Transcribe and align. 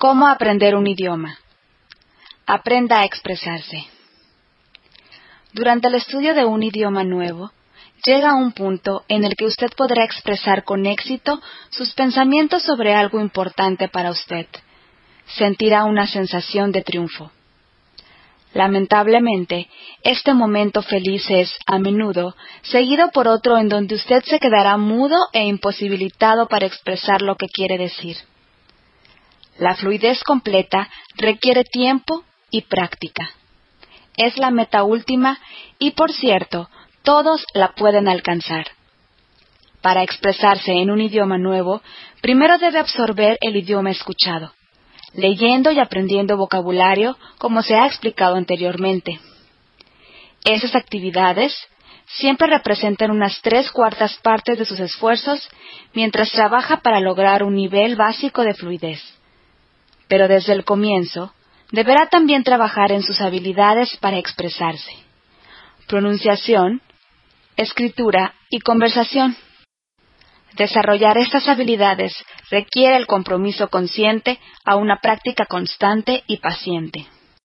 ¿Cómo 0.00 0.28
aprender 0.28 0.76
un 0.76 0.86
idioma? 0.86 1.38
Aprenda 2.46 3.00
a 3.00 3.04
expresarse. 3.04 3.84
Durante 5.52 5.88
el 5.88 5.94
estudio 5.96 6.34
de 6.34 6.46
un 6.46 6.62
idioma 6.62 7.04
nuevo, 7.04 7.52
llega 8.06 8.34
un 8.34 8.52
punto 8.52 9.04
en 9.08 9.24
el 9.24 9.36
que 9.36 9.44
usted 9.44 9.68
podrá 9.76 10.02
expresar 10.02 10.64
con 10.64 10.86
éxito 10.86 11.38
sus 11.68 11.92
pensamientos 11.92 12.62
sobre 12.62 12.94
algo 12.94 13.20
importante 13.20 13.88
para 13.88 14.10
usted. 14.10 14.46
Sentirá 15.36 15.84
una 15.84 16.06
sensación 16.06 16.72
de 16.72 16.80
triunfo. 16.80 17.30
Lamentablemente, 18.54 19.68
este 20.02 20.32
momento 20.32 20.80
feliz 20.80 21.28
es, 21.28 21.54
a 21.66 21.78
menudo, 21.78 22.34
seguido 22.62 23.10
por 23.10 23.28
otro 23.28 23.58
en 23.58 23.68
donde 23.68 23.96
usted 23.96 24.22
se 24.24 24.38
quedará 24.38 24.78
mudo 24.78 25.18
e 25.34 25.44
imposibilitado 25.44 26.48
para 26.48 26.64
expresar 26.64 27.20
lo 27.20 27.36
que 27.36 27.48
quiere 27.48 27.76
decir. 27.76 28.16
La 29.60 29.74
fluidez 29.74 30.24
completa 30.24 30.88
requiere 31.16 31.64
tiempo 31.64 32.24
y 32.50 32.62
práctica. 32.62 33.28
Es 34.16 34.38
la 34.38 34.50
meta 34.50 34.84
última 34.84 35.38
y, 35.78 35.90
por 35.90 36.12
cierto, 36.12 36.70
todos 37.02 37.44
la 37.52 37.72
pueden 37.72 38.08
alcanzar. 38.08 38.68
Para 39.82 40.02
expresarse 40.02 40.72
en 40.72 40.90
un 40.90 41.02
idioma 41.02 41.36
nuevo, 41.36 41.82
primero 42.22 42.56
debe 42.56 42.78
absorber 42.78 43.36
el 43.42 43.54
idioma 43.54 43.90
escuchado, 43.90 44.54
leyendo 45.12 45.70
y 45.70 45.78
aprendiendo 45.78 46.38
vocabulario 46.38 47.18
como 47.36 47.60
se 47.62 47.74
ha 47.74 47.86
explicado 47.86 48.36
anteriormente. 48.36 49.20
Esas 50.42 50.74
actividades 50.74 51.54
siempre 52.06 52.48
representan 52.48 53.10
unas 53.10 53.38
tres 53.42 53.70
cuartas 53.70 54.18
partes 54.22 54.58
de 54.58 54.64
sus 54.64 54.80
esfuerzos 54.80 55.46
mientras 55.92 56.32
trabaja 56.32 56.78
para 56.78 56.98
lograr 57.00 57.42
un 57.42 57.54
nivel 57.56 57.96
básico 57.96 58.42
de 58.42 58.54
fluidez 58.54 59.19
pero 60.10 60.26
desde 60.26 60.52
el 60.52 60.64
comienzo 60.64 61.32
deberá 61.70 62.08
también 62.08 62.42
trabajar 62.42 62.90
en 62.90 63.02
sus 63.02 63.20
habilidades 63.20 63.96
para 63.98 64.18
expresarse. 64.18 64.90
Pronunciación, 65.86 66.82
escritura 67.56 68.34
y 68.50 68.58
conversación. 68.58 69.36
Desarrollar 70.56 71.16
estas 71.16 71.48
habilidades 71.48 72.12
requiere 72.50 72.96
el 72.96 73.06
compromiso 73.06 73.68
consciente 73.68 74.40
a 74.64 74.74
una 74.74 74.96
práctica 74.96 75.46
constante 75.46 76.24
y 76.26 76.38
paciente. 76.38 77.06